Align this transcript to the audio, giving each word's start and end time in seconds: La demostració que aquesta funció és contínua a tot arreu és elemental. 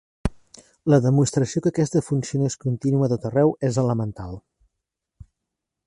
La 0.93 0.99
demostració 1.03 1.61
que 1.65 1.71
aquesta 1.73 2.03
funció 2.07 2.49
és 2.53 2.57
contínua 2.65 3.07
a 3.09 3.13
tot 3.13 3.29
arreu 3.31 3.55
és 3.71 3.81
elemental. 3.85 4.35